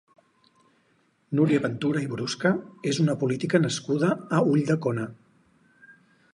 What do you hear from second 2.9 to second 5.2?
és una política nascuda a Ulldecona.